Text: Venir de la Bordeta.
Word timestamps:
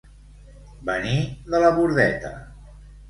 Venir 0.89 1.19
de 1.55 1.61
la 1.65 1.71
Bordeta. 1.81 2.33